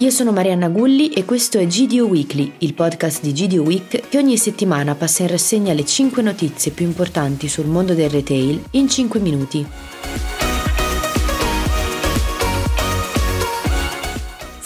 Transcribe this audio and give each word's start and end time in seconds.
Io 0.00 0.10
sono 0.10 0.30
Marianna 0.30 0.68
Gulli 0.68 1.08
e 1.08 1.24
questo 1.24 1.58
è 1.58 1.66
GDO 1.66 2.06
Weekly, 2.06 2.52
il 2.58 2.74
podcast 2.74 3.20
di 3.20 3.32
GDO 3.32 3.62
Week 3.62 4.08
che 4.08 4.18
ogni 4.18 4.36
settimana 4.36 4.94
passa 4.94 5.22
in 5.22 5.28
rassegna 5.30 5.72
le 5.72 5.84
5 5.84 6.22
notizie 6.22 6.70
più 6.70 6.86
importanti 6.86 7.48
sul 7.48 7.66
mondo 7.66 7.94
del 7.94 8.08
retail 8.08 8.62
in 8.70 8.88
5 8.88 9.18
minuti. 9.18 9.66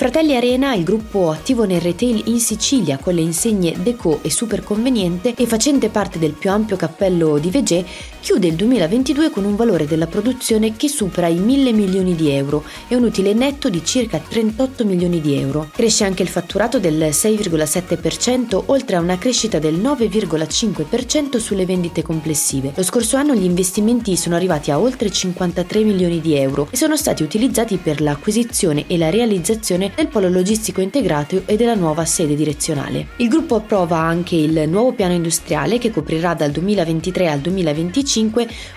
Fratelli 0.02 0.34
Arena, 0.34 0.74
il 0.74 0.82
gruppo 0.82 1.30
attivo 1.30 1.64
nel 1.64 1.80
retail 1.80 2.24
in 2.26 2.40
Sicilia 2.40 2.98
con 2.98 3.14
le 3.14 3.20
insegne 3.20 3.74
Deco 3.80 4.18
e 4.20 4.30
Super 4.30 4.64
Conveniente 4.64 5.32
e 5.34 5.46
facente 5.46 5.90
parte 5.90 6.18
del 6.18 6.32
più 6.32 6.50
ampio 6.50 6.74
cappello 6.76 7.38
di 7.38 7.50
Vegè, 7.50 7.84
chiude 8.22 8.46
il 8.46 8.54
2022 8.54 9.30
con 9.30 9.44
un 9.44 9.56
valore 9.56 9.84
della 9.84 10.06
produzione 10.06 10.76
che 10.76 10.88
supera 10.88 11.26
i 11.26 11.40
1000 11.40 11.72
milioni 11.72 12.14
di 12.14 12.30
euro 12.30 12.62
e 12.86 12.94
un 12.94 13.02
utile 13.02 13.32
netto 13.32 13.68
di 13.68 13.84
circa 13.84 14.20
38 14.20 14.84
milioni 14.84 15.20
di 15.20 15.36
euro. 15.36 15.68
Cresce 15.72 16.04
anche 16.04 16.22
il 16.22 16.28
fatturato 16.28 16.78
del 16.78 17.08
6,7% 17.10 18.62
oltre 18.66 18.94
a 18.94 19.00
una 19.00 19.18
crescita 19.18 19.58
del 19.58 19.74
9,5% 19.74 21.38
sulle 21.38 21.66
vendite 21.66 22.02
complessive. 22.02 22.72
Lo 22.76 22.84
scorso 22.84 23.16
anno 23.16 23.34
gli 23.34 23.42
investimenti 23.42 24.16
sono 24.16 24.36
arrivati 24.36 24.70
a 24.70 24.78
oltre 24.78 25.10
53 25.10 25.82
milioni 25.82 26.20
di 26.20 26.36
euro 26.36 26.68
e 26.70 26.76
sono 26.76 26.96
stati 26.96 27.24
utilizzati 27.24 27.76
per 27.78 28.00
l'acquisizione 28.00 28.84
e 28.86 28.98
la 28.98 29.10
realizzazione 29.10 29.90
del 29.96 30.06
polo 30.06 30.28
logistico 30.28 30.80
integrato 30.80 31.42
e 31.44 31.56
della 31.56 31.74
nuova 31.74 32.04
sede 32.04 32.36
direzionale. 32.36 33.08
Il 33.16 33.26
gruppo 33.26 33.56
approva 33.56 33.98
anche 33.98 34.36
il 34.36 34.68
nuovo 34.68 34.92
piano 34.92 35.12
industriale 35.12 35.78
che 35.78 35.90
coprirà 35.90 36.34
dal 36.34 36.52
2023 36.52 37.28
al 37.28 37.40
2025 37.40 38.10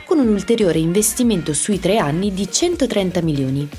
con 0.05 0.19
un 0.19 0.29
ulteriore 0.29 0.79
investimento 0.79 1.53
sui 1.53 1.79
tre 1.79 1.97
anni 1.97 2.33
di 2.33 2.49
130 2.49 3.21
milioni. 3.21 3.69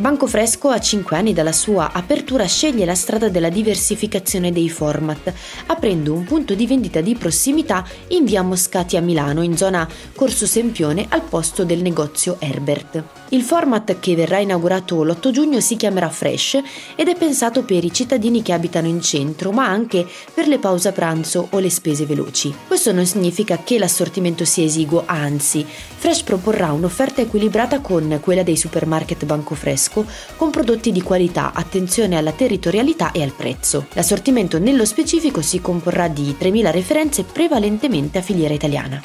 Banco 0.00 0.26
Fresco, 0.26 0.70
a 0.70 0.80
5 0.80 1.14
anni 1.14 1.34
dalla 1.34 1.52
sua 1.52 1.92
apertura, 1.92 2.46
sceglie 2.46 2.86
la 2.86 2.94
strada 2.94 3.28
della 3.28 3.50
diversificazione 3.50 4.50
dei 4.50 4.70
format, 4.70 5.30
aprendo 5.66 6.14
un 6.14 6.24
punto 6.24 6.54
di 6.54 6.66
vendita 6.66 7.02
di 7.02 7.14
prossimità 7.14 7.84
in 8.08 8.24
via 8.24 8.40
Moscati 8.40 8.96
a 8.96 9.02
Milano, 9.02 9.42
in 9.42 9.58
zona 9.58 9.86
Corso 10.14 10.46
Sempione, 10.46 11.04
al 11.10 11.20
posto 11.20 11.64
del 11.64 11.82
negozio 11.82 12.36
Herbert. 12.38 13.04
Il 13.32 13.42
format 13.42 14.00
che 14.00 14.14
verrà 14.16 14.38
inaugurato 14.38 15.04
l'8 15.04 15.30
giugno 15.32 15.60
si 15.60 15.76
chiamerà 15.76 16.08
Fresh 16.08 16.58
ed 16.96 17.08
è 17.08 17.14
pensato 17.14 17.62
per 17.62 17.84
i 17.84 17.92
cittadini 17.92 18.40
che 18.40 18.54
abitano 18.54 18.88
in 18.88 19.02
centro, 19.02 19.52
ma 19.52 19.68
anche 19.68 20.06
per 20.32 20.48
le 20.48 20.58
pause 20.58 20.88
a 20.88 20.92
pranzo 20.92 21.48
o 21.50 21.58
le 21.58 21.68
spese 21.68 22.06
veloci. 22.06 22.52
Questo 22.66 22.90
non 22.92 23.04
significa 23.04 23.58
che 23.62 23.78
l'assortimento 23.78 24.46
sia 24.46 24.64
esiguo, 24.64 25.02
anzi, 25.04 25.64
Fresh 25.66 26.22
proporrà 26.22 26.72
un'offerta 26.72 27.20
equilibrata 27.20 27.80
con 27.80 28.18
quella 28.22 28.42
dei 28.42 28.56
supermarket 28.56 29.26
Banco 29.26 29.54
Fresco 29.54 29.88
fresco 29.90 30.06
con 30.36 30.50
prodotti 30.50 30.92
di 30.92 31.02
qualità, 31.02 31.52
attenzione 31.52 32.16
alla 32.16 32.32
territorialità 32.32 33.10
e 33.12 33.22
al 33.22 33.32
prezzo. 33.32 33.86
L'assortimento 33.92 34.58
nello 34.58 34.84
specifico 34.84 35.42
si 35.42 35.60
comporrà 35.60 36.08
di 36.08 36.36
3.000 36.38 36.70
referenze 36.70 37.24
prevalentemente 37.24 38.18
a 38.18 38.22
filiera 38.22 38.54
italiana. 38.54 39.00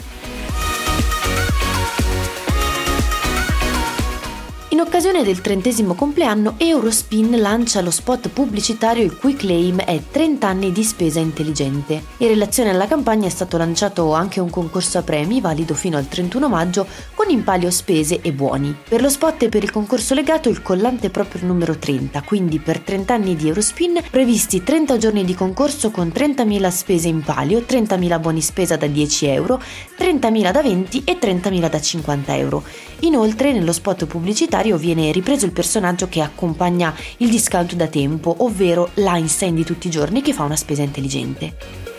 In 4.76 4.82
occasione 4.82 5.24
del 5.24 5.40
trentesimo 5.40 5.94
compleanno, 5.94 6.56
Eurospin 6.58 7.40
lancia 7.40 7.80
lo 7.80 7.92
spot 7.92 8.28
pubblicitario 8.28 9.06
il 9.06 9.16
cui 9.16 9.34
claim 9.34 9.80
è 9.80 10.02
30 10.12 10.46
anni 10.46 10.74
di 10.74 10.84
spesa 10.84 11.22
intelligente. 11.22 12.04
In 12.18 12.28
relazione 12.28 12.72
alla 12.72 12.86
campagna 12.86 13.26
è 13.26 13.30
stato 13.30 13.56
lanciato 13.56 14.12
anche 14.12 14.42
un 14.42 14.50
concorso 14.50 14.98
a 14.98 15.02
premi 15.02 15.40
valido 15.40 15.76
fino 15.76 15.96
al 15.96 16.10
31 16.10 16.50
maggio 16.50 16.86
con 17.14 17.30
in 17.30 17.46
palio 17.46 17.72
spese 17.72 18.20
e 18.20 18.34
buoni. 18.34 18.76
Per 18.90 19.02
lo 19.02 19.08
spot 19.08 19.44
e 19.44 19.50
per 19.50 19.64
il 19.64 19.72
concorso 19.72 20.14
legato 20.14 20.50
il 20.50 20.62
collante 20.62 21.08
è 21.08 21.10
proprio 21.10 21.46
numero 21.46 21.78
30, 21.78 22.22
quindi 22.24 22.60
per 22.60 22.82
30 22.82 23.14
anni 23.14 23.38
di 23.38 23.48
Eurospin 23.48 24.04
previsti 24.12 24.62
30 24.62 24.98
giorni 24.98 25.24
di 25.24 25.36
concorso 25.36 25.90
con 25.90 26.12
30.000 26.14 26.68
spese 26.68 27.08
in 27.08 27.22
palio, 27.22 27.60
30.000 27.60 28.20
buoni 28.20 28.42
spesa 28.42 28.76
da 28.76 28.88
10 28.88 29.26
euro, 29.28 29.58
30.000 29.98 30.52
da 30.52 30.62
20 30.62 31.04
e 31.06 31.18
30.000 31.18 31.70
da 31.70 31.80
50 31.80 32.36
euro. 32.36 32.64
Inoltre 33.00 33.54
nello 33.54 33.72
spot 33.72 34.06
pubblicitario 34.06 34.64
viene 34.74 35.12
ripreso 35.12 35.46
il 35.46 35.52
personaggio 35.52 36.10
che 36.10 36.22
accompagna 36.22 36.94
il 37.18 37.30
discount 37.30 37.76
da 37.76 37.88
tempo, 37.88 38.36
ovvero 38.40 38.90
l'Einstein 38.96 39.56
di 39.56 39.64
tutti 39.64 39.88
i 39.88 39.92
giorni 39.92 40.22
che 40.22 40.34
fa 40.34 40.44
una 40.44 40.56
spesa 40.56 40.82
intelligente. 40.82 41.95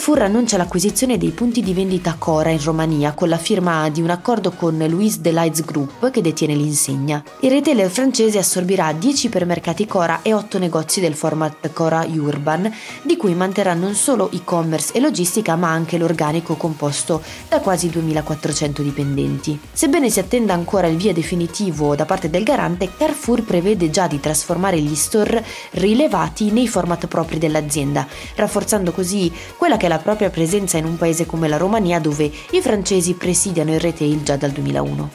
Carrefour 0.00 0.22
annuncia 0.22 0.56
l'acquisizione 0.56 1.18
dei 1.18 1.28
punti 1.28 1.60
di 1.60 1.74
vendita 1.74 2.14
Cora 2.18 2.48
in 2.48 2.62
Romania 2.64 3.12
con 3.12 3.28
la 3.28 3.36
firma 3.36 3.86
di 3.90 4.00
un 4.00 4.08
accordo 4.08 4.50
con 4.50 4.78
Louis 4.78 5.18
Delights 5.18 5.62
Group 5.62 6.08
che 6.10 6.22
detiene 6.22 6.54
l'insegna. 6.54 7.22
Il 7.40 7.50
retailer 7.50 7.90
francese 7.90 8.38
assorbirà 8.38 8.92
10 8.92 9.26
ipermercati 9.26 9.86
Cora 9.86 10.20
e 10.22 10.32
8 10.32 10.58
negozi 10.58 11.00
del 11.00 11.12
format 11.12 11.70
Cora 11.74 12.06
Urban, 12.08 12.72
di 13.02 13.18
cui 13.18 13.34
manterrà 13.34 13.74
non 13.74 13.92
solo 13.92 14.30
e-commerce 14.32 14.94
e 14.94 15.00
logistica 15.00 15.54
ma 15.56 15.68
anche 15.68 15.98
l'organico 15.98 16.54
composto 16.54 17.22
da 17.46 17.60
quasi 17.60 17.90
2400 17.90 18.80
dipendenti. 18.80 19.60
Sebbene 19.70 20.08
si 20.08 20.18
attenda 20.18 20.54
ancora 20.54 20.86
il 20.86 20.96
via 20.96 21.12
definitivo 21.12 21.94
da 21.94 22.06
parte 22.06 22.30
del 22.30 22.42
garante, 22.44 22.88
Carrefour 22.96 23.42
prevede 23.42 23.90
già 23.90 24.06
di 24.06 24.18
trasformare 24.18 24.80
gli 24.80 24.94
store 24.94 25.44
rilevati 25.72 26.52
nei 26.52 26.68
format 26.68 27.06
propri 27.06 27.36
dell'azienda, 27.36 28.06
rafforzando 28.36 28.92
così 28.92 29.30
quella 29.58 29.76
che 29.76 29.88
è 29.88 29.88
la 29.90 29.98
propria 29.98 30.30
presenza 30.30 30.78
in 30.78 30.84
un 30.84 30.96
paese 30.96 31.26
come 31.26 31.48
la 31.48 31.56
Romania 31.56 31.98
dove 31.98 32.30
i 32.52 32.60
francesi 32.60 33.14
presidiano 33.14 33.74
il 33.74 33.80
retail 33.80 34.22
già 34.22 34.36
dal 34.36 34.52
2001. 34.52 35.10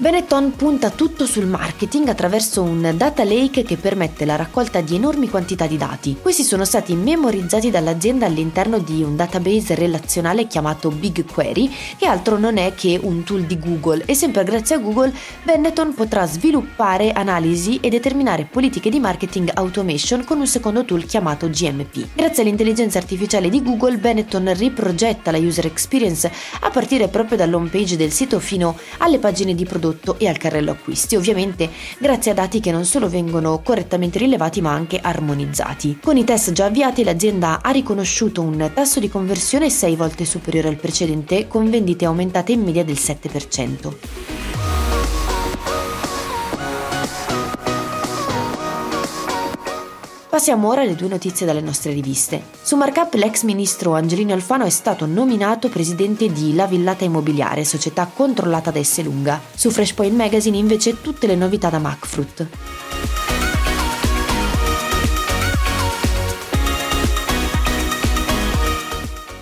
Benetton 0.00 0.56
punta 0.56 0.88
tutto 0.88 1.26
sul 1.26 1.44
marketing 1.44 2.08
attraverso 2.08 2.62
un 2.62 2.94
data 2.96 3.22
lake 3.22 3.62
che 3.62 3.76
permette 3.76 4.24
la 4.24 4.34
raccolta 4.34 4.80
di 4.80 4.94
enormi 4.94 5.28
quantità 5.28 5.66
di 5.66 5.76
dati. 5.76 6.16
Questi 6.22 6.42
sono 6.42 6.64
stati 6.64 6.94
memorizzati 6.94 7.70
dall'azienda 7.70 8.24
all'interno 8.24 8.78
di 8.78 9.02
un 9.02 9.14
database 9.14 9.74
relazionale 9.74 10.46
chiamato 10.46 10.88
BigQuery, 10.88 11.70
che 11.98 12.06
altro 12.06 12.38
non 12.38 12.56
è 12.56 12.72
che 12.74 12.98
un 13.02 13.24
tool 13.24 13.42
di 13.42 13.58
Google 13.58 14.02
e 14.06 14.14
sempre 14.14 14.42
grazie 14.42 14.76
a 14.76 14.78
Google 14.78 15.12
Benetton 15.42 15.92
potrà 15.92 16.24
sviluppare 16.24 17.12
analisi 17.12 17.78
e 17.82 17.90
determinare 17.90 18.48
politiche 18.50 18.88
di 18.88 19.00
marketing 19.00 19.50
automation 19.52 20.24
con 20.24 20.38
un 20.38 20.46
secondo 20.46 20.86
tool 20.86 21.04
chiamato 21.04 21.50
GMP. 21.50 22.06
Grazie 22.14 22.42
all'intelligenza 22.42 22.96
artificiale 22.96 23.50
di 23.50 23.62
Google, 23.62 23.98
Benetton 23.98 24.50
riprogetta 24.56 25.30
la 25.30 25.36
user 25.36 25.66
experience 25.66 26.32
a 26.60 26.70
partire 26.70 27.08
proprio 27.08 27.36
dall'home 27.36 27.68
page 27.68 27.98
del 27.98 28.12
sito 28.12 28.40
fino 28.40 28.78
alle 28.96 29.18
pagine 29.18 29.54
di 29.54 29.66
prodotto 29.66 29.88
prodotto 29.90 30.18
e 30.18 30.28
al 30.28 30.38
carrello 30.38 30.72
acquisti, 30.72 31.16
ovviamente 31.16 31.70
grazie 31.98 32.30
a 32.30 32.34
dati 32.34 32.60
che 32.60 32.70
non 32.70 32.84
solo 32.84 33.08
vengono 33.08 33.60
correttamente 33.62 34.18
rilevati 34.18 34.60
ma 34.60 34.72
anche 34.72 34.98
armonizzati. 35.00 35.98
Con 36.02 36.16
i 36.16 36.24
test 36.24 36.52
già 36.52 36.66
avviati 36.66 37.04
l'azienda 37.04 37.60
ha 37.62 37.70
riconosciuto 37.70 38.42
un 38.42 38.70
tasso 38.72 39.00
di 39.00 39.08
conversione 39.08 39.70
6 39.70 39.96
volte 39.96 40.24
superiore 40.24 40.68
al 40.68 40.76
precedente 40.76 41.48
con 41.48 41.68
vendite 41.68 42.04
aumentate 42.04 42.52
in 42.52 42.62
media 42.62 42.84
del 42.84 42.96
7%. 42.96 44.29
Passiamo 50.30 50.68
ora 50.68 50.82
alle 50.82 50.94
due 50.94 51.08
notizie 51.08 51.44
dalle 51.44 51.60
nostre 51.60 51.92
riviste. 51.92 52.40
Su 52.62 52.76
Markup 52.76 53.14
l'ex 53.14 53.42
ministro 53.42 53.94
Angelino 53.94 54.32
Alfano 54.32 54.64
è 54.64 54.70
stato 54.70 55.04
nominato 55.04 55.68
presidente 55.68 56.30
di 56.30 56.54
La 56.54 56.66
Villata 56.66 57.02
Immobiliare, 57.02 57.64
società 57.64 58.08
controllata 58.14 58.70
da 58.70 58.78
Esselunga. 58.78 59.40
Su 59.52 59.70
Freshpoint 59.70 60.14
Magazine 60.14 60.56
invece 60.56 61.00
tutte 61.00 61.26
le 61.26 61.34
novità 61.34 61.68
da 61.68 61.80
Macfruit. 61.80 62.46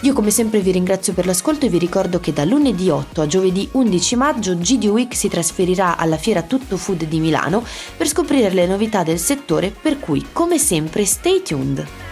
Io 0.09 0.15
come 0.15 0.31
sempre 0.31 0.61
vi 0.61 0.73
ringrazio 0.73 1.13
per 1.13 1.27
l'ascolto 1.27 1.67
e 1.67 1.69
vi 1.69 1.77
ricordo 1.77 2.19
che 2.19 2.33
da 2.33 2.47
lunedì 2.47 2.89
8 2.89 3.21
a 3.21 3.27
giovedì 3.27 3.69
11 3.73 4.17
maggio 4.17 4.57
GD 4.57 4.87
Week 4.87 5.15
si 5.15 5.29
trasferirà 5.29 5.99
alla 5.99 6.17
fiera 6.17 6.41
Tutto 6.41 6.79
Food 6.79 7.05
di 7.05 7.21
Milano 7.21 7.63
per 7.95 8.09
scoprire 8.09 8.49
le 8.49 8.67
novità 8.67 9.03
del 9.03 9.19
settore 9.19 9.71
per 9.71 10.01
cui 10.01 10.29
come 10.33 10.57
sempre 10.57 11.05
stay 11.05 11.43
tuned. 11.43 12.08